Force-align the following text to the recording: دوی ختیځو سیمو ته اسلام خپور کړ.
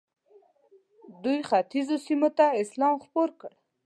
دوی 1.23 1.39
ختیځو 1.49 1.95
سیمو 2.05 2.29
ته 2.37 2.45
اسلام 2.63 2.95
خپور 3.03 3.29
کړ. 3.39 3.51